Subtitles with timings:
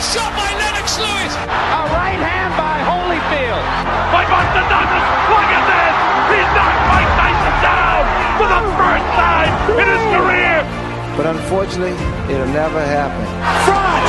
[0.00, 1.32] shot by Lennox Lewis!
[1.44, 3.64] A right hand by Holyfield.
[4.08, 5.06] By Buster Douglas!
[5.28, 5.94] Look at this!
[6.32, 8.02] He's knocked Mike Tyson down
[8.40, 10.64] for the first time in his career!
[11.20, 11.92] But unfortunately,
[12.32, 13.24] it'll never happen.
[13.68, 14.08] Front!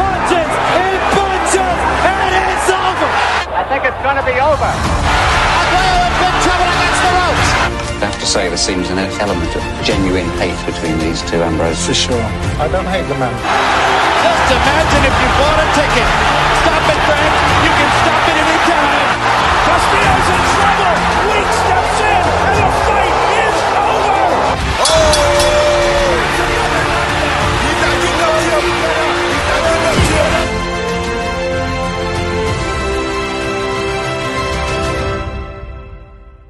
[0.00, 0.48] Punches!
[0.48, 1.76] It punches!
[2.08, 3.10] And it's over!
[3.52, 4.70] I think it's going to be over.
[5.60, 7.48] Aguero in big trouble against the ropes!
[8.00, 11.84] I have to say there seems an element of genuine hate between these two, Ambrose.
[11.84, 12.24] For sure.
[12.56, 13.97] I don't hate the man.
[14.48, 16.08] Just imagine if you bought a ticket.
[16.64, 17.32] Stop it, Frank.
[17.64, 19.20] You can stop it anytime.
[19.68, 20.96] Castillo's in trouble!
[21.28, 23.12] Weak steps in, and the fight
[23.44, 24.24] is over!
[24.88, 25.28] Oh!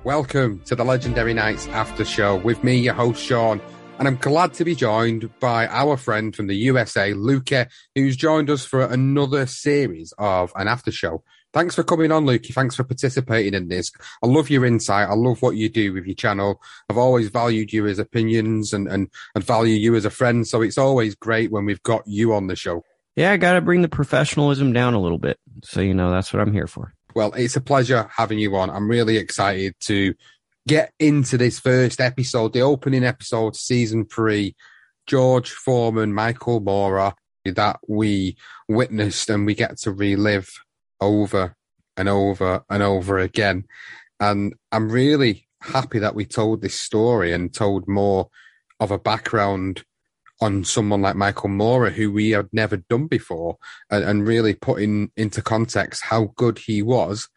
[0.04, 3.60] Welcome to the Legendary Nights After Show with me, your host Sean,
[3.98, 8.48] and I'm glad to be joined by our friend from the USA, Luca, who's joined
[8.48, 11.25] us for another series of an after show.
[11.53, 12.44] Thanks for coming on, Luke.
[12.44, 13.91] Thanks for participating in this.
[14.22, 15.09] I love your insight.
[15.09, 16.60] I love what you do with your channel.
[16.88, 20.47] I've always valued you as opinions and, and, and value you as a friend.
[20.47, 22.84] So it's always great when we've got you on the show.
[23.16, 25.41] Yeah, I got to bring the professionalism down a little bit.
[25.65, 26.94] So, you know, that's what I'm here for.
[27.16, 28.70] Well, it's a pleasure having you on.
[28.70, 30.15] I'm really excited to
[30.68, 34.54] get into this first episode, the opening episode, season three.
[35.06, 37.14] George Foreman, Michael Moorer,
[37.46, 38.36] that we
[38.68, 40.50] witnessed and we get to relive
[41.00, 41.56] over
[41.96, 43.64] and over and over again.
[44.20, 48.28] And I'm really happy that we told this story and told more
[48.78, 49.82] of a background
[50.42, 53.56] on someone like Michael Moorer, who we had never done before,
[53.90, 57.28] and, and really putting into context how good he was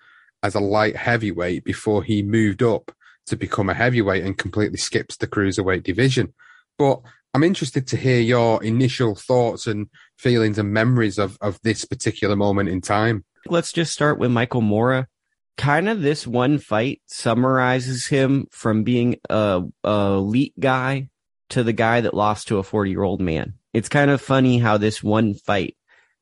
[0.44, 2.92] as a light heavyweight before he moved up
[3.32, 6.34] to become a heavyweight and completely skips the cruiserweight division.
[6.78, 7.02] But
[7.34, 9.88] I'm interested to hear your initial thoughts and
[10.18, 13.24] feelings and memories of, of this particular moment in time.
[13.48, 15.08] Let's just start with Michael Moorer.
[15.58, 21.10] Kind of this one fight summarizes him from being a, a elite guy
[21.50, 23.54] to the guy that lost to a 40 year old man.
[23.74, 25.78] It's kind of funny how this one fight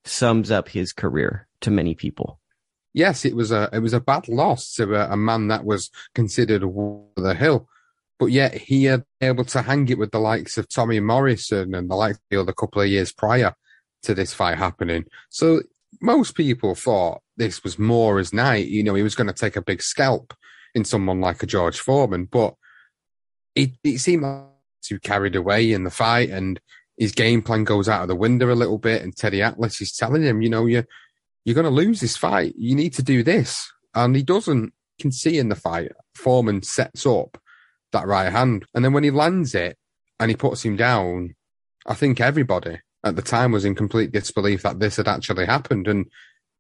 [0.06, 2.40] sums up his career to many people.
[2.94, 5.90] Yes, it was a it was a bad loss to a, a man that was
[6.16, 7.68] considered the hill,
[8.18, 11.76] but yet he had been able to hang it with the likes of Tommy Morrison
[11.76, 13.54] and the likes of the other couple of years prior
[14.04, 15.06] to this fight happening.
[15.30, 15.62] So
[16.02, 18.68] most people thought this was Moorer's night.
[18.68, 20.34] You know, he was going to take a big scalp
[20.74, 22.56] in someone like a George Foreman, but
[23.56, 24.44] it, it seemed like
[24.82, 26.60] too carried away in the fight and
[26.98, 29.02] his game plan goes out of the window a little bit.
[29.02, 30.86] And Teddy Atlas is telling him, you know, you're,
[31.50, 32.54] you're going to lose this fight.
[32.60, 33.72] You need to do this.
[33.96, 34.72] And he doesn't,
[35.02, 37.40] can see in the fight, Foreman sets up
[37.92, 38.68] that right hand.
[38.76, 39.76] And then when he lands it
[40.20, 41.34] and he puts him down,
[41.88, 45.88] I think everybody at the time was in complete disbelief that this had actually happened.
[45.88, 46.06] And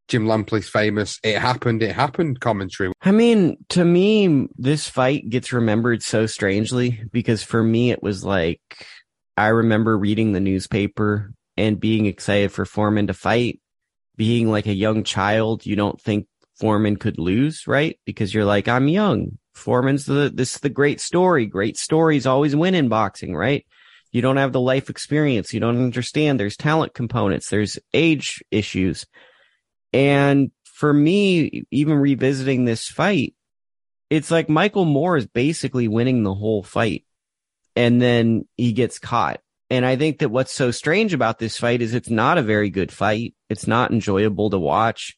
[0.07, 2.91] Jim Lampley's famous, it happened, it happened commentary.
[3.03, 8.25] I mean, to me, this fight gets remembered so strangely because for me, it was
[8.25, 8.87] like,
[9.37, 13.61] I remember reading the newspaper and being excited for Foreman to fight.
[14.19, 16.27] Being like a young child, you don't think
[16.59, 17.97] Foreman could lose, right?
[18.05, 19.37] Because you're like, I'm young.
[19.53, 21.45] Foreman's the, this is the great story.
[21.45, 23.65] Great stories always win in boxing, right?
[24.11, 25.53] You don't have the life experience.
[25.53, 26.37] You don't understand.
[26.39, 27.49] There's talent components.
[27.49, 29.05] There's age issues.
[29.93, 33.35] And for me, even revisiting this fight,
[34.09, 37.05] it's like Michael Moorer is basically winning the whole fight
[37.75, 39.39] and then he gets caught.
[39.69, 42.69] And I think that what's so strange about this fight is it's not a very
[42.69, 43.35] good fight.
[43.49, 45.17] It's not enjoyable to watch.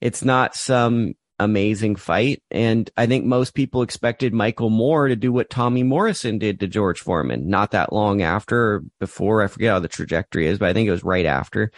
[0.00, 2.42] It's not some amazing fight.
[2.50, 6.68] And I think most people expected Michael Moorer to do what Tommy Morrison did to
[6.68, 9.42] George Foreman not that long after or before.
[9.42, 11.72] I forget how the trajectory is, but I think it was right after.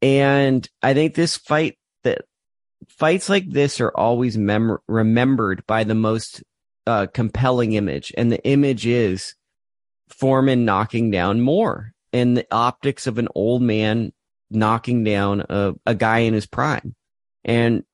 [0.00, 2.22] And I think this fight that
[2.88, 6.42] fights like this are always mem- remembered by the most
[6.86, 8.12] uh, compelling image.
[8.16, 9.34] And the image is
[10.08, 14.12] Foreman knocking down Moorer and the optics of an old man
[14.54, 16.94] knocking down a, a guy in his prime.
[17.44, 17.84] And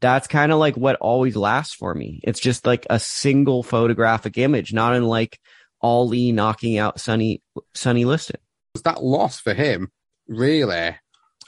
[0.00, 2.20] that's kind of like what always lasts for me.
[2.24, 5.38] It's just like a single photographic image, not unlike
[5.82, 7.42] Ali knocking out Sonny
[7.74, 8.40] Sonny Liston.
[8.84, 9.90] That loss for him,
[10.26, 10.96] really,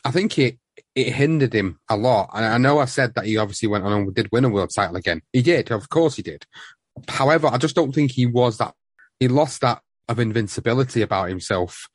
[0.04, 0.58] I think it
[0.94, 2.31] it hindered him a lot.
[2.34, 4.70] And I know I said that he obviously went on and did win a world
[4.75, 5.22] title again.
[5.32, 6.44] He did, of course he did.
[7.08, 8.75] However, I just don't think he was that.
[9.19, 11.88] He lost that of invincibility about himself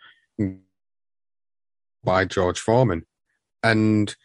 [2.08, 3.06] by George Foreman,
[3.62, 4.16] and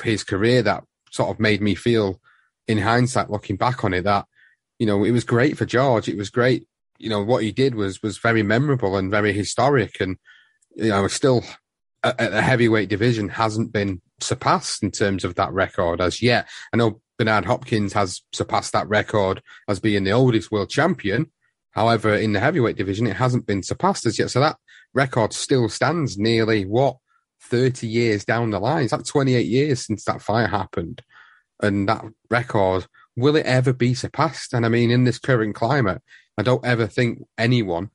[0.00, 2.20] his career that sort of made me feel,
[2.68, 4.26] in hindsight, looking back on it, that
[4.78, 6.08] you know it was great for George.
[6.08, 6.68] It was great.
[6.98, 10.18] You know what he did was was very memorable and very historic, and
[10.76, 11.42] you know still
[12.04, 16.46] at a heavyweight division hasn't been surpassed in terms of that record as yet.
[16.72, 21.32] I know Bernard Hopkins has surpassed that record as being the oldest world champion.
[21.72, 24.30] However, in the heavyweight division, it hasn't been surpassed as yet.
[24.30, 24.58] So that
[24.94, 26.96] record still stands nearly what
[27.42, 28.84] 30 years down the line.
[28.84, 31.02] It's like 28 years since that fire happened.
[31.60, 32.86] And that record,
[33.16, 34.54] will it ever be surpassed?
[34.54, 36.02] And I mean, in this current climate,
[36.36, 37.90] I don't ever think anyone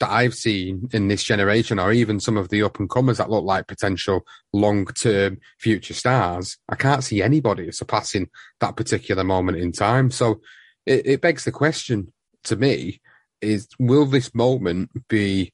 [0.00, 3.30] that I've seen in this generation, or even some of the up and comers that
[3.30, 8.28] look like potential long term future stars, I can't see anybody surpassing
[8.60, 10.10] that particular moment in time.
[10.10, 10.40] So
[10.86, 12.12] it, it begs the question
[12.44, 13.00] to me
[13.40, 15.52] is will this moment be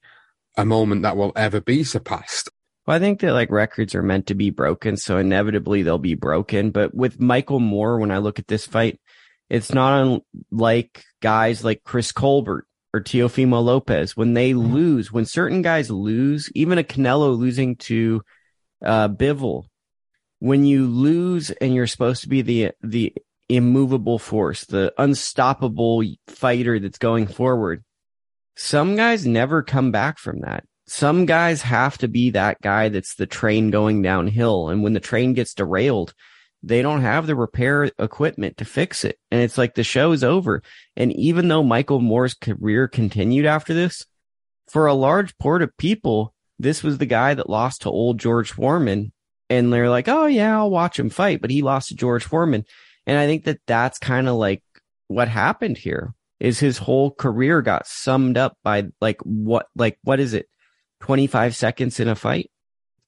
[0.58, 2.50] a moment that will ever be surpassed?
[2.86, 6.14] Well, I think that like records are meant to be broken, so inevitably they'll be
[6.14, 6.70] broken.
[6.70, 9.00] But with Michael Moorer, when I look at this fight,
[9.48, 14.74] it's not unlike guys like Chris Colbert or Teofimo Lopez when they mm-hmm.
[14.74, 18.22] lose, when certain guys lose, even a Canelo losing to
[18.84, 19.64] uh, Bivol,
[20.40, 23.14] when you lose and you're supposed to be the the
[23.48, 27.84] immovable force, the unstoppable fighter that's going forward,
[28.58, 30.64] some guys never come back from that.
[30.88, 35.00] Some guys have to be that guy that's the train going downhill, and when the
[35.00, 36.12] train gets derailed,
[36.64, 39.16] they don't have the repair equipment to fix it.
[39.30, 40.60] And it's like the show is over.
[40.96, 44.04] And even though Michael Moorer's career continued after this,
[44.66, 48.50] for a large port of people, this was the guy that lost to old George
[48.50, 49.12] Foreman.
[49.48, 51.40] And they're like, oh, yeah, I'll watch him fight.
[51.40, 52.64] But he lost to George Foreman.
[53.06, 54.64] And I think that that's kind of like
[55.06, 60.20] what happened here is his whole career got summed up by like what, like, what
[60.20, 60.48] is it?
[61.00, 62.50] 25 seconds in a fight.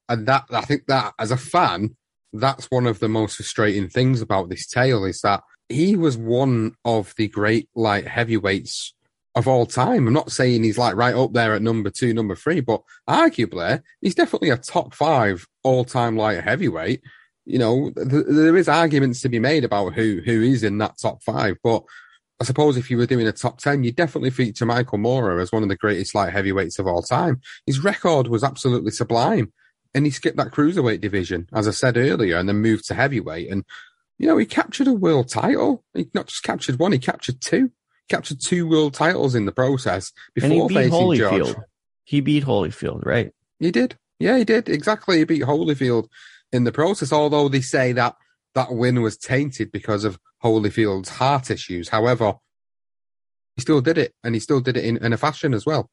[0.09, 1.95] And that, I think that as a fan,
[2.33, 6.73] that's one of the most frustrating things about this tale is that he was one
[6.85, 8.93] of the great light heavyweights
[9.35, 10.07] of all time.
[10.07, 13.81] I'm not saying he's like right up there at number two, number three, but arguably
[14.01, 17.01] he's definitely a top five all time light heavyweight.
[17.45, 20.97] You know, th- there is arguments to be made about who who is in that
[20.99, 21.83] top five, but
[22.41, 25.51] I suppose if you were doing a top 10, you'd definitely feature Michael Moorer as
[25.51, 27.39] one of the greatest light heavyweights of all time.
[27.65, 29.53] His record was absolutely sublime
[29.93, 33.49] and he skipped that cruiserweight division, as I said earlier, and then moved to heavyweight.
[33.49, 33.65] And
[34.17, 35.83] you know, he captured a world title.
[35.93, 37.71] He not just captured one; he captured two.
[38.07, 41.45] He captured two world titles in the process before facing Holyfield.
[41.45, 41.55] George.
[42.03, 43.31] He beat Holyfield, right?
[43.59, 43.97] He did.
[44.19, 44.69] Yeah, he did.
[44.69, 45.19] Exactly.
[45.19, 46.07] He beat Holyfield
[46.51, 47.11] in the process.
[47.11, 48.15] Although they say that
[48.55, 51.89] that win was tainted because of Holyfield's heart issues.
[51.89, 52.33] However,
[53.55, 55.89] he still did it, and he still did it in, in a fashion as well.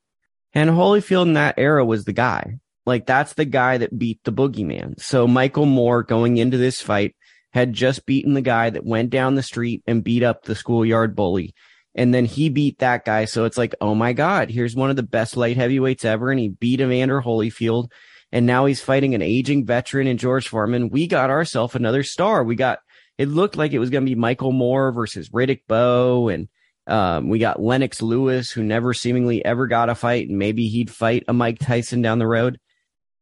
[0.54, 2.58] And Holyfield in that era was the guy.
[2.86, 4.98] Like that's the guy that beat the boogeyman.
[4.98, 7.14] So Michael Moorer going into this fight
[7.52, 11.14] had just beaten the guy that went down the street and beat up the schoolyard
[11.14, 11.54] bully.
[11.94, 13.26] And then he beat that guy.
[13.26, 16.30] So it's like, oh my God, here's one of the best light heavyweights ever.
[16.30, 17.90] And he beat Evander Holyfield.
[18.30, 20.90] And now he's fighting an aging veteran in George Foreman.
[20.90, 22.44] We got ourselves another star.
[22.44, 22.80] We got,
[23.16, 26.28] it looked like it was going to be Michael Moorer versus Riddick Bowe.
[26.28, 26.48] And
[26.86, 30.28] um, we got Lennox Lewis, who never seemingly ever got a fight.
[30.28, 32.58] And maybe he'd fight a Mike Tyson down the road.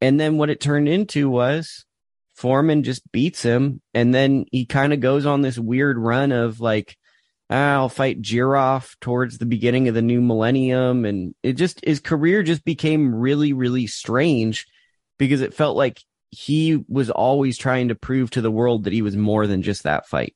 [0.01, 1.85] And then what it turned into was
[2.35, 3.81] Foreman just beats him.
[3.95, 6.97] And then he kind of goes on this weird run of like,
[7.49, 11.05] ah, I'll fight Jirov towards the beginning of the new millennium.
[11.05, 14.67] And it just, his career just became really, really strange
[15.18, 19.02] because it felt like he was always trying to prove to the world that he
[19.02, 20.35] was more than just that fight.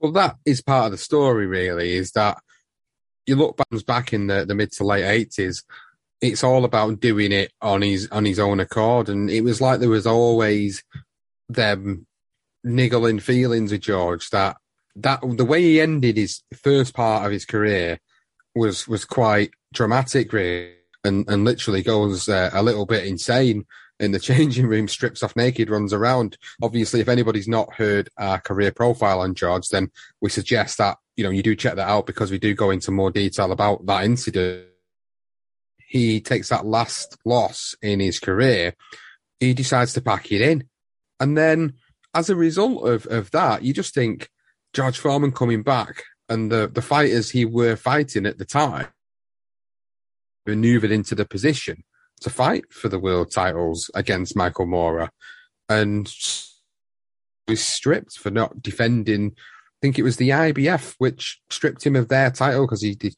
[0.00, 2.38] Well, that is part of the story, really, is that
[3.26, 5.62] you look back in the, the mid to late eighties,
[6.20, 9.80] it's all about doing it on his on his own accord, and it was like
[9.80, 10.82] there was always
[11.48, 12.06] them
[12.64, 14.56] niggling feelings with George that
[14.96, 17.98] that the way he ended his first part of his career
[18.54, 23.66] was was quite dramatic, really, and and literally goes uh, a little bit insane
[23.98, 26.38] in the changing room, strips off naked, runs around.
[26.62, 29.90] Obviously, if anybody's not heard our career profile on George, then
[30.20, 32.90] we suggest that you know you do check that out because we do go into
[32.90, 34.66] more detail about that incident
[35.90, 38.74] he takes that last loss in his career,
[39.40, 40.68] he decides to pack it in.
[41.18, 41.74] And then
[42.14, 44.30] as a result of, of that, you just think
[44.72, 48.86] George Foreman coming back and the, the fighters he were fighting at the time
[50.46, 51.84] maneuvered into the position
[52.20, 55.10] to fight for the world titles against Michael Moorer
[55.68, 56.12] and
[57.48, 59.32] was stripped for not defending.
[59.36, 63.14] I think it was the IBF which stripped him of their title because he did,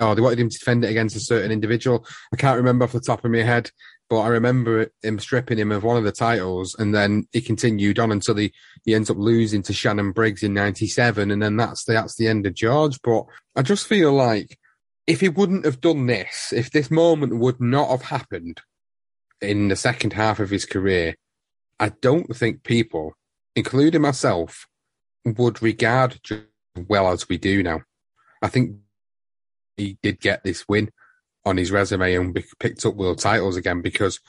[0.00, 2.06] oh, they wanted him to defend it against a certain individual.
[2.32, 3.70] I can't remember off the top of my head,
[4.10, 7.98] but I remember him stripping him of one of the titles, and then he continued
[7.98, 8.52] on until he,
[8.84, 12.28] he ends up losing to Shannon Briggs in '97, and then that's the, that's the
[12.28, 13.00] end of George.
[13.02, 13.24] But
[13.56, 14.58] I just feel like
[15.06, 18.60] if he wouldn't have done this, if this moment would not have happened
[19.40, 21.16] in the second half of his career,
[21.80, 23.14] I don't think people,
[23.56, 24.66] including myself,
[25.24, 26.20] would regard
[26.88, 27.82] well as we do now.
[28.40, 28.76] I think
[29.76, 30.90] he did get this win
[31.44, 34.20] on his resume and picked up world titles again because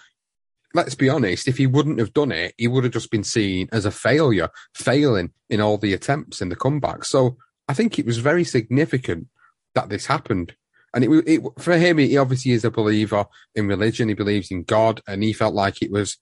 [0.73, 3.69] let's be honest, if he wouldn't have done it, he would have just been seen
[3.71, 7.05] as a failure, failing in all the attempts in the comeback.
[7.05, 7.37] So
[7.67, 9.27] I think it was very significant
[9.75, 10.55] that this happened.
[10.93, 14.09] And it, it for him, he obviously is a believer in religion.
[14.09, 16.17] He believes in God, and he felt like it was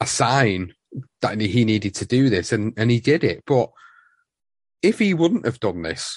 [0.00, 0.74] a sign
[1.20, 3.44] that he needed to do this, and, and he did it.
[3.46, 3.70] But
[4.82, 6.16] if he wouldn't have done this,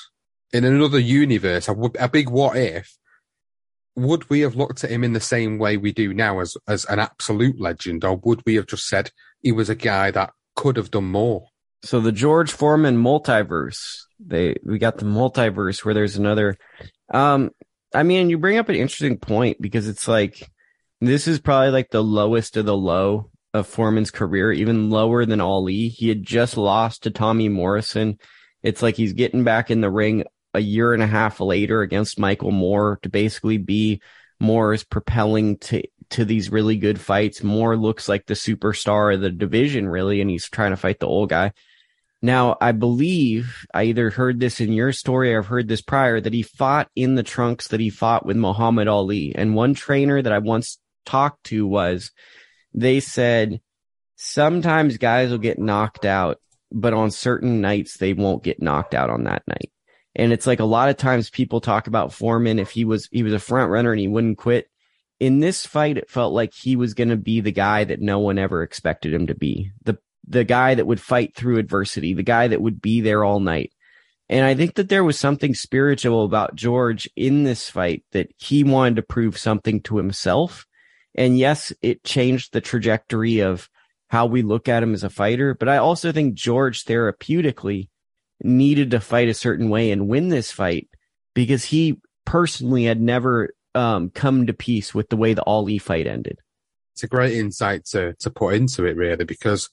[0.54, 2.98] in another universe, a, a big what if,
[3.96, 6.86] would we have looked at him in the same way we do now as as
[6.86, 10.78] an absolute legend, or would we have just said he was a guy that could
[10.78, 11.48] have done more?
[11.84, 16.58] So the George Foreman multiverse, they we got the multiverse where there's another.
[17.14, 17.52] Um,
[17.94, 20.50] I mean, you bring up an interesting point because it's like
[21.02, 25.42] this is probably like the lowest of the low of Foreman's career, even lower than
[25.42, 25.90] Ali.
[25.90, 28.18] He had just lost to Tommy Morrison.
[28.64, 32.20] It's like he's getting back in the ring a year and a half later against
[32.20, 34.02] Michael Moore to basically be
[34.40, 37.44] more is propelling to to these really good fights.
[37.44, 41.08] Moorer looks like the superstar of the division, really, and he's trying to fight the
[41.08, 41.54] old guy.
[42.22, 46.22] Now, I believe I either heard this in your story or I've heard this prior
[46.22, 49.34] that he fought in the trunks that he fought with Muhammad Ali.
[49.36, 52.12] And one trainer that I once talked to was
[52.74, 53.60] they said
[54.16, 56.40] sometimes guys will get knocked out,
[56.72, 59.72] but on certain nights they won't get knocked out on that night.
[60.16, 63.24] And it's like a lot of times people talk about Foreman if he was he
[63.24, 64.68] was a front runner and he wouldn't quit.
[65.20, 68.20] In this fight, it felt like he was going to be the guy that no
[68.20, 69.72] one ever expected him to be.
[69.84, 73.40] The the guy that would fight through adversity, the guy that would be there all
[73.40, 73.74] night.
[74.30, 78.64] And I think that there was something spiritual about George in this fight that he
[78.64, 80.66] wanted to prove something to himself.
[81.16, 83.70] And yes, it changed the trajectory of
[84.08, 85.54] how we look at him as a fighter.
[85.54, 87.90] But I also think George therapeutically
[88.42, 90.88] needed to fight a certain way and win this fight
[91.34, 96.08] because he personally had never um, come to peace with the way the Ali fight
[96.08, 96.40] ended.
[96.94, 99.70] It's a great insight to to put into it, really, because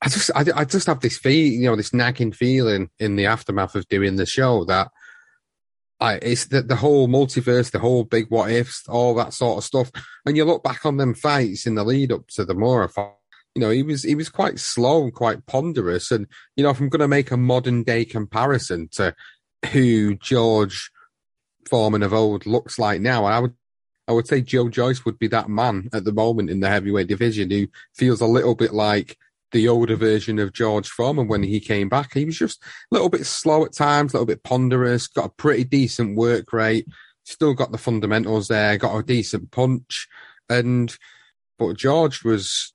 [0.00, 3.26] I just I, I just have this feel, you know, this nagging feeling in the
[3.26, 4.88] aftermath of doing the show that
[6.00, 9.64] I it's the, the whole multiverse, the whole big what ifs, all that sort of
[9.64, 9.90] stuff.
[10.24, 13.12] And you look back on them fights in the lead up to the Moorer fight,
[13.54, 16.12] you know, he was he was quite slow and quite ponderous.
[16.12, 19.14] And you know, if I'm going to make a modern day comparison to
[19.72, 20.92] who George
[21.68, 23.54] Foreman of old looks like now, I would
[24.06, 27.08] I would say Joe Joyce would be that man at the moment in the heavyweight
[27.08, 29.18] division who feels a little bit like
[29.52, 32.14] the older version of George Foreman when he came back.
[32.14, 35.30] He was just a little bit slow at times, a little bit ponderous, got a
[35.30, 36.86] pretty decent work rate,
[37.24, 40.06] still got the fundamentals there, got a decent punch.
[40.48, 40.94] And,
[41.58, 42.72] but George was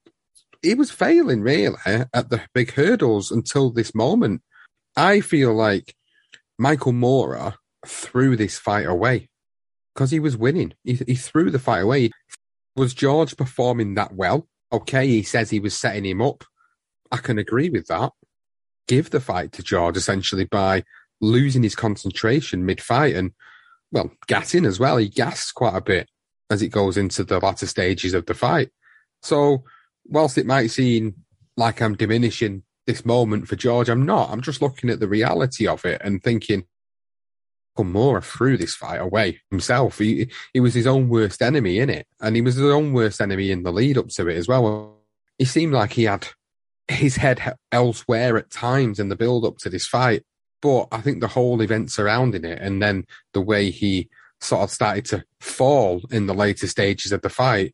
[0.63, 4.41] he was failing really at the big hurdles until this moment.
[4.95, 5.93] I feel like
[6.57, 9.27] Michael Moorer threw this fight away
[9.93, 10.73] because he was winning.
[10.83, 12.11] He, he threw the fight away.
[12.75, 14.47] Was George performing that well?
[14.71, 16.45] Okay, he says he was setting him up.
[17.13, 18.11] I can agree with that.
[18.87, 20.83] Give the fight to George essentially by
[21.21, 23.31] losing his concentration mid fight and,
[23.91, 24.97] well, gassing as well.
[24.97, 26.09] He gassed quite a bit
[26.49, 28.69] as it goes into the latter stages of the fight.
[29.21, 29.63] So
[30.05, 31.15] whilst it might seem
[31.55, 34.31] like I'm diminishing this moment for George, I'm not.
[34.31, 36.65] I'm just looking at the reality of it and thinking,
[37.77, 39.97] Moorer threw this fight away himself.
[39.97, 43.19] He he was his own worst enemy in it, and he was his own worst
[43.19, 44.99] enemy in the lead up to it as well.
[45.39, 46.27] He seemed like he had
[46.87, 50.23] his head elsewhere at times in the build up to this fight,
[50.61, 54.09] but I think the whole event surrounding it, and then the way he
[54.41, 57.73] sort of started to fall in the later stages of the fight,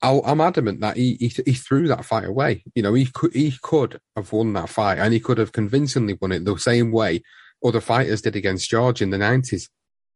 [0.00, 2.62] i am adamant that he, he, he threw that fight away.
[2.74, 6.16] You know, he could he could have won that fight, and he could have convincingly
[6.20, 7.22] won it the same way
[7.64, 9.68] other fighters did against George in the nineties.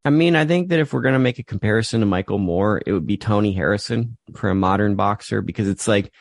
[0.04, 2.82] I mean, I think that if we're going to make a comparison to Michael Moorer,
[2.84, 6.12] it would be Tony Harrison for a modern boxer because it's like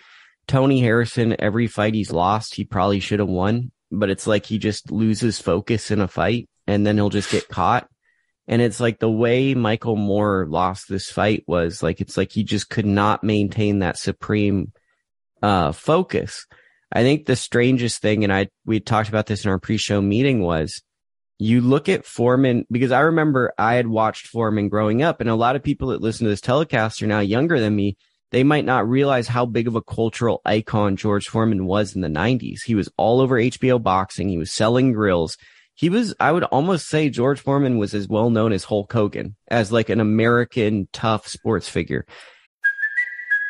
[0.48, 4.58] Tony Harrison, every fight he's lost, he probably should have won, but it's like he
[4.58, 7.88] just loses focus in a fight and then he'll just get caught.
[8.48, 12.44] And it's like the way Michael Moorer lost this fight was like, it's like he
[12.44, 14.74] just could not maintain that supreme,
[15.42, 16.46] uh, focus.
[16.92, 20.42] I think the strangest thing, and I, we talked about this in our pre-show meeting
[20.42, 20.82] was
[21.42, 25.36] you look at Foreman because I remember I had watched Foreman growing up and a
[25.36, 27.98] lot of people that listen to this telecast are now younger than me.
[28.32, 32.10] They might not realize how big of a cultural icon George Foreman was in the
[32.10, 32.64] nineties.
[32.64, 34.30] He was all over HBO boxing.
[34.30, 35.38] He was selling grills
[35.82, 39.36] he was, I would almost say George Foreman was as well known as Hulk Hogan
[39.48, 42.06] as like an American tough sports figure.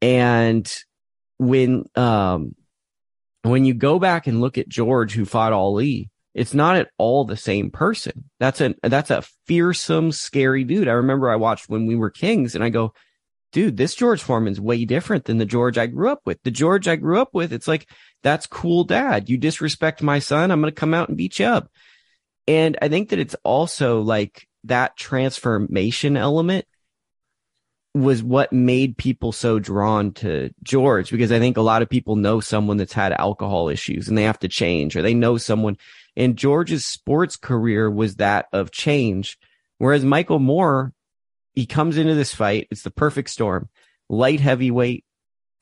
[0.00, 0.70] And
[1.38, 2.54] when um
[3.42, 7.24] when you go back and look at George who fought Ali, it's not at all
[7.24, 8.30] the same person.
[8.38, 10.88] That's a that's a fearsome, scary dude.
[10.88, 12.92] I remember I watched when we were kings and I go,
[13.52, 16.42] dude, this George Foreman's way different than the George I grew up with.
[16.42, 17.88] The George I grew up with, it's like
[18.22, 19.28] that's cool, dad.
[19.28, 20.50] You disrespect my son.
[20.50, 21.70] I'm to come out and beat you up.
[22.46, 26.66] And I think that it's also like that transformation element
[27.98, 32.16] was what made people so drawn to George because I think a lot of people
[32.16, 35.76] know someone that's had alcohol issues and they have to change or they know someone
[36.18, 39.38] and George's sports career was that of change.
[39.78, 40.92] Whereas Michael Moorer,
[41.54, 42.66] he comes into this fight.
[42.72, 43.68] It's the perfect storm,
[44.08, 45.04] light heavyweight,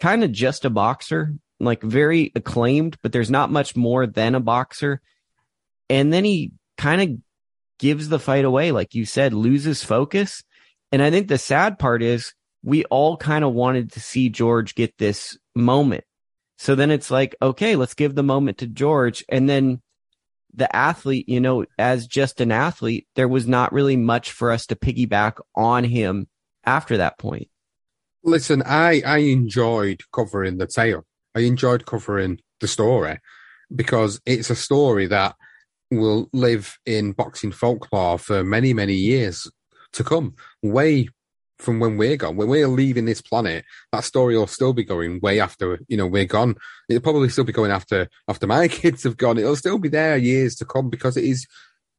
[0.01, 4.41] kind of just a boxer, like very acclaimed, but there's not much more than a
[4.41, 5.03] boxer.
[5.91, 7.19] And then he kind of
[7.79, 10.43] gives the fight away, like you said, loses focus.
[10.93, 14.75] And I think the sad part is we all kind of wanted to see George
[14.75, 16.05] get this moment.
[16.59, 19.25] So then it's like, okay, let's give the moment to George.
[19.29, 19.83] And then
[20.55, 24.67] the athlete, you know, as just an athlete, there was not really much for us
[24.67, 26.29] to piggyback on him
[26.65, 27.49] after that point.
[28.25, 31.05] Listen, I, I enjoyed covering the tale.
[31.35, 33.19] I enjoyed covering the story
[33.75, 35.37] because it's a story that
[35.91, 39.49] will live in boxing folklore for many, many years
[39.97, 40.35] to come.
[40.63, 41.09] Way
[41.59, 45.21] from when we're gone, when we're leaving this planet, that story will still be going
[45.21, 46.57] way after you know we're gone.
[46.89, 49.39] It'll probably still be going after after my kids have gone.
[49.39, 51.47] It'll still be there years to come because it is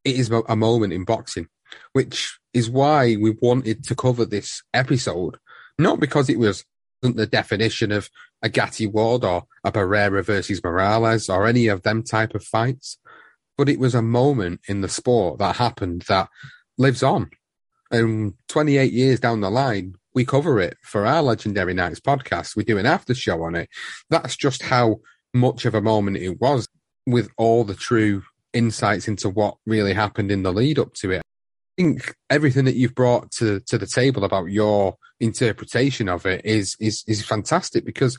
[0.04, 1.48] it is a moment in boxing,
[1.94, 5.38] which is why we wanted to cover this episode,
[5.78, 6.64] not because it was
[7.02, 8.10] the definition of
[8.42, 12.98] a Gatti Ward or a Barrera versus Morales or any of them type of fights.
[13.58, 16.30] But it was a moment in the sport that happened that
[16.78, 17.32] lives on.
[17.92, 22.56] And 28 years down the line, we cover it for our Legendary Nights podcast.
[22.56, 23.70] We do an after show on it.
[24.10, 24.98] That's just how
[25.34, 26.68] much of a moment it was
[27.06, 28.24] with all the true
[28.54, 31.22] insights into what really happened in the lead up to it.
[31.78, 36.46] I think everything that you've brought to, to the table about your interpretation of it
[36.46, 38.18] is is is fantastic because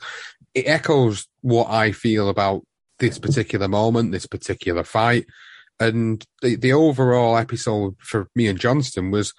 [0.53, 2.63] it echoes what I feel about
[2.99, 5.25] this particular moment, this particular fight,
[5.79, 9.33] and the the overall episode for me and Johnston was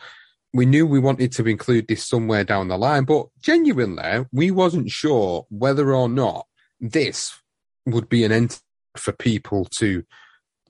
[0.52, 4.90] we knew we wanted to include this somewhere down the line, but genuinely we wasn't
[4.90, 6.46] sure whether or not
[6.80, 7.38] this
[7.86, 8.60] would be an end
[8.96, 10.04] for people to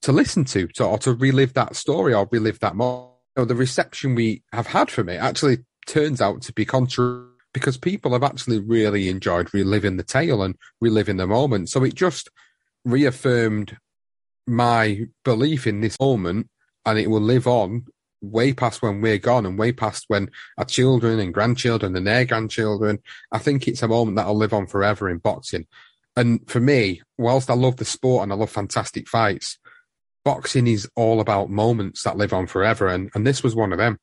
[0.03, 3.11] to listen to, to or to relive that story or relive that moment.
[3.37, 8.13] The reception we have had from it actually turns out to be contrary because people
[8.13, 11.69] have actually really enjoyed reliving the tale and reliving the moment.
[11.69, 12.29] So it just
[12.85, 13.77] reaffirmed
[14.47, 16.49] my belief in this moment
[16.87, 17.87] and it will live on
[18.21, 22.25] way past when we're gone and way past when our children and grandchildren and their
[22.25, 22.99] grandchildren.
[23.33, 25.67] I think it's a moment that'll live on forever in boxing.
[26.17, 29.59] And for me, whilst I love the sport and I love fantastic fights,
[30.25, 32.89] boxing is all about moments that live on forever.
[32.89, 33.99] And, and this was one of them.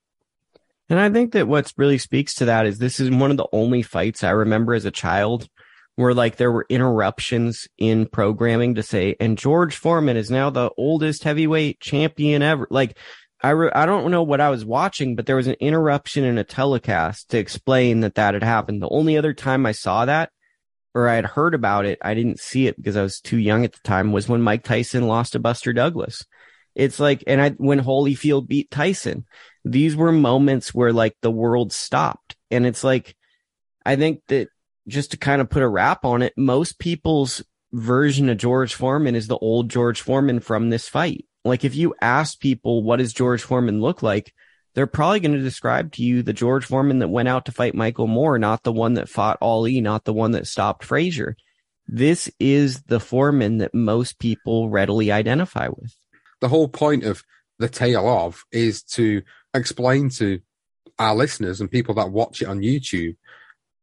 [0.89, 3.47] And I think that what really speaks to that is this is one of the
[3.51, 5.49] only fights I remember as a child
[5.95, 10.69] where like there were interruptions in programming to say, and George Foreman is now the
[10.77, 12.67] oldest heavyweight champion ever.
[12.69, 12.97] Like
[13.41, 16.38] I, re- I don't know what I was watching, but there was an interruption in
[16.38, 18.82] a telecast to explain that that had happened.
[18.82, 20.32] The only other time I saw that
[20.95, 23.63] or I had heard about it, I didn't see it because I was too young
[23.63, 26.26] at the time was when Mike Tyson lost to Buster Douglas.
[26.73, 29.26] It's like, and I, when Holyfield beat Tyson,
[29.63, 32.36] these were moments where like the world stopped.
[32.50, 33.15] And it's like,
[33.86, 34.50] I think that
[34.88, 39.15] just to kind of put a wrap on it, most people's version of George Foreman
[39.15, 41.26] is the old George Foreman from this fight.
[41.47, 44.33] Like if you ask people, what does George Foreman look like?
[44.75, 47.73] They're probably going to describe to you the George Foreman that went out to fight
[47.73, 51.36] Michael Moorer, not the one that fought Ali, not the one that stopped Frazier.
[51.88, 55.95] This is the Foreman that most people readily identify with.
[56.41, 57.23] The whole point of
[57.57, 60.41] the tale of is to explain to
[60.99, 63.15] our listeners and people that watch it on YouTube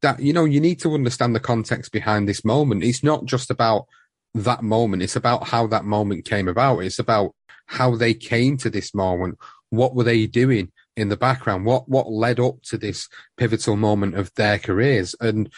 [0.03, 2.85] that, you know, you need to understand the context behind this moment.
[2.85, 3.87] It's not just about
[4.35, 5.03] that moment.
[5.03, 6.81] It's about how that moment came about.
[6.81, 7.35] It's about
[7.66, 9.38] how they came to this moment.
[9.70, 11.64] What were they doing in the background?
[11.64, 15.14] What, what led up to this pivotal moment of their careers?
[15.20, 15.50] And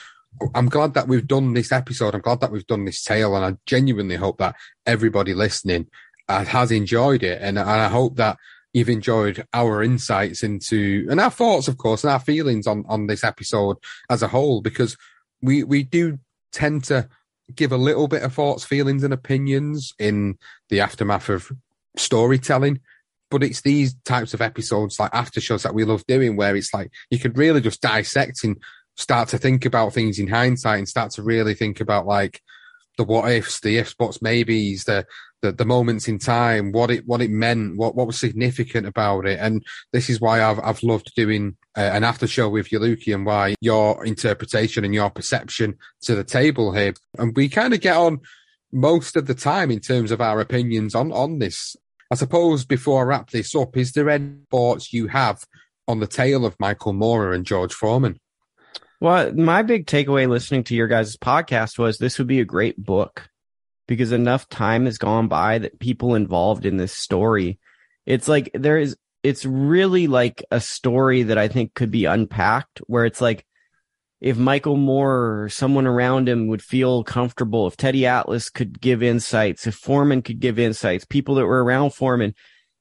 [0.55, 2.15] I'm glad that we've done this episode.
[2.15, 3.37] I'm glad that we've done this tale.
[3.37, 5.89] And I genuinely hope that everybody listening
[6.29, 7.41] uh, has enjoyed it.
[7.43, 8.39] And, and I hope that
[8.73, 13.07] you've enjoyed our insights into and our thoughts, of course, and our feelings on, on
[13.07, 13.77] this episode
[14.11, 14.97] as a whole, because
[15.41, 16.19] we, we do
[16.53, 17.09] tend to
[17.55, 20.37] give a little bit of thoughts, feelings and opinions in
[20.69, 21.51] the aftermath of
[21.97, 22.81] storytelling.
[23.31, 26.73] But it's these types of episodes like after shows that we love doing where it's
[26.73, 28.57] like you could really just dissect and
[28.97, 32.41] start to think about things in hindsight and start to really think about like
[32.97, 35.07] the what ifs, the ifs, what's maybes, the
[35.43, 39.27] the, the moments in time, what it what it meant, what what was significant about
[39.27, 42.81] it, and this is why I've I've loved doing uh, an after show with you,
[42.81, 47.75] Lukey, and why your interpretation and your perception to the table here, and we kind
[47.75, 48.21] of get on
[48.73, 51.77] most of the time in terms of our opinions on on this.
[52.11, 55.45] I suppose before I wrap this up, is there any thoughts you have
[55.89, 58.21] on the tale of Michael Moorer and George Foreman?
[59.01, 62.83] Well, my big takeaway listening to your guys' podcast was this would be a great
[62.83, 63.29] book
[63.87, 67.59] because enough time has gone by that people involved in this story,
[68.05, 72.81] it's like there is, it's really like a story that I think could be unpacked
[72.87, 73.45] where it's like,
[74.21, 79.03] if Michael Moore or someone around him would feel comfortable, if Teddy Atlas could give
[79.03, 82.35] insights, if Foreman could give insights, people that were around Foreman,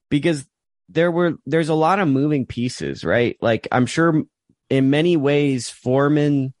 [0.08, 0.46] because
[0.88, 3.36] there were, there's a lot of moving pieces, right?
[3.40, 4.22] Like I'm sure
[4.70, 6.54] in many ways, Foreman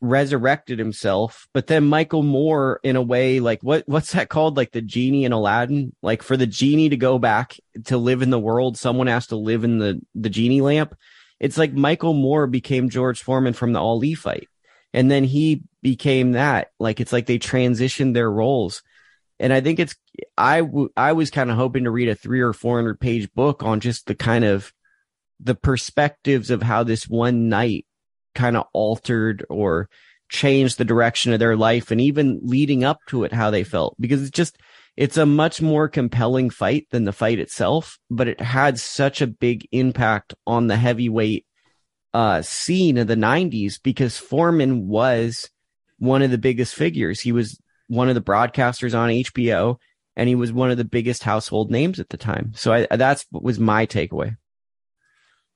[0.00, 4.56] resurrected himself, but then Michael Moorer in a way, like what what's that called?
[4.56, 5.94] Like the genie in Aladdin.
[6.02, 9.36] Like for the genie to go back to live in the world, someone has to
[9.36, 10.94] live in the the genie lamp.
[11.40, 14.48] It's like Michael Moorer became George Foreman from the Ali fight,
[14.92, 16.68] and then he became that.
[16.78, 18.82] Like it's like they transitioned their roles.
[19.38, 19.96] And I think it's
[20.36, 23.32] I w- I was kind of hoping to read a three or four hundred page
[23.32, 24.72] book on just the kind of
[25.40, 27.86] the perspectives of how this one night
[28.34, 29.88] kind of altered or
[30.28, 33.96] changed the direction of their life and even leading up to it how they felt
[33.98, 34.58] because it's just
[35.00, 39.26] it's a much more compelling fight than the fight itself but it had such a
[39.26, 41.46] big impact on the heavyweight
[42.14, 45.48] uh scene of the 90s because Foreman was
[46.00, 47.20] one of the biggest figures.
[47.20, 49.76] He was one of the broadcasters on HBO
[50.16, 52.52] and he was one of the biggest household names at the time.
[52.56, 54.36] So I that's was my takeaway.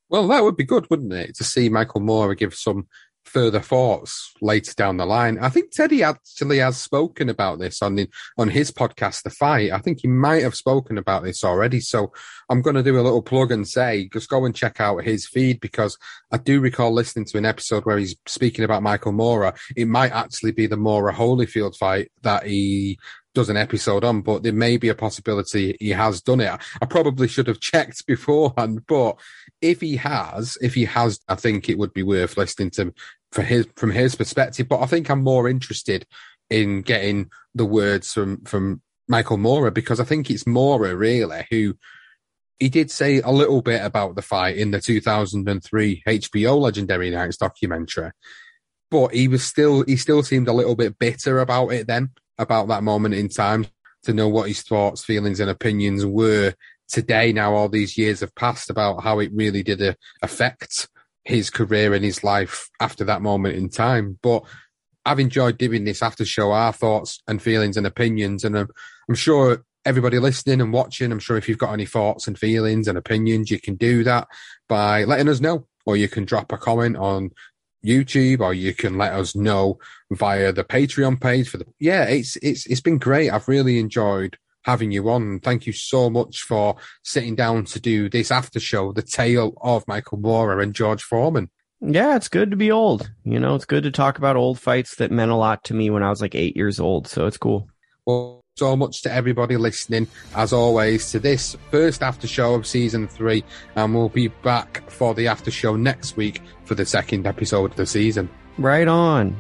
[0.09, 2.87] Well, that would be good, wouldn't it, to see Michael Moorer give some
[3.25, 5.39] further thoughts later down the line.
[5.39, 8.09] I think Teddy actually has spoken about this on the,
[8.39, 9.73] on his podcast, The Fight.
[9.73, 11.81] I think he might have spoken about this already.
[11.81, 12.13] So
[12.49, 15.27] I'm going to do a little plug and say, just go and check out his
[15.27, 15.99] feed because
[16.31, 19.55] I do recall listening to an episode where he's speaking about Michael Moorer.
[19.77, 22.99] It might actually be the Moorer Holyfield fight that he
[23.35, 26.61] does an episode on, but there may be a possibility he has done it.
[26.81, 29.19] I probably should have checked beforehand, but
[29.61, 32.95] if he has, if he has, I think it would be worth listening to
[33.33, 34.69] for his from his perspective.
[34.69, 36.07] But I think I'm more interested
[36.49, 41.75] in getting the words from from Michael Moorer because I think it's Moorer really who
[42.59, 47.37] he did say a little bit about the fight in the 2003 HBO Legendary Nights
[47.37, 48.13] documentary,
[48.91, 52.69] but he was still he still seemed a little bit bitter about it then about
[52.69, 53.67] that moment in time
[54.05, 56.55] to know what his thoughts, feelings, and opinions were
[56.89, 57.33] today.
[57.33, 60.89] Now all these years have passed about how it really did uh, affect
[61.25, 64.45] his career and his life after that moment in time, but.
[65.07, 68.69] I've enjoyed doing this after show, our thoughts and feelings and opinions, and I'm,
[69.07, 72.89] I'm sure everybody listening and watching, I'm sure if you've got any thoughts and feelings
[72.89, 74.29] and opinions, you can do that
[74.69, 77.31] by letting us know, or you can drop a comment on
[77.85, 79.79] YouTube, or you can let us know
[80.11, 81.67] via the Patreon page for the.
[81.79, 83.31] Yeah, it's it's it's been great.
[83.31, 85.41] I've really enjoyed having you on.
[85.41, 89.87] Thank you so much for sitting down to do this after show, the tale of
[89.87, 91.51] Michael Moorer and George Foreman.
[91.81, 93.11] Yeah, it's good to be old.
[93.25, 95.91] You know, it's good to talk about old fights that meant a lot to me
[95.91, 97.07] when I was like eight years old.
[97.07, 97.69] So it's cool.
[98.07, 103.09] Well, so much to everybody listening, as always, to this first after show of season
[103.09, 103.43] three.
[103.75, 107.77] And we'll be back for the after show next week for the second episode of
[107.77, 108.31] the season.
[108.57, 109.37] Right on.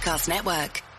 [0.00, 0.89] Podcast Network.